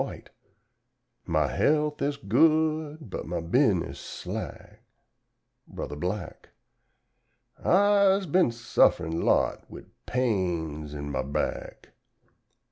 [0.03, 0.29] White_
[1.27, 4.81] "My health is good but my bus'ness slack."
[5.67, 5.89] Bro.
[5.97, 6.49] Black
[7.63, 11.89] "I'se been suff'rin' lots wid pains in my back."